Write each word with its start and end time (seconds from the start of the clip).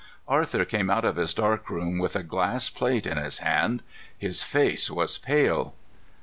Arthur 0.27 0.65
came 0.65 0.89
out 0.89 1.05
of 1.05 1.15
his 1.15 1.31
dark 1.31 1.69
room 1.69 1.99
with 1.99 2.15
a 2.15 2.23
glass 2.23 2.71
plate 2.71 3.05
in 3.05 3.17
his 3.17 3.37
hand. 3.37 3.83
His 4.17 4.41
face 4.41 4.89
was 4.89 5.19
pale. 5.19 5.75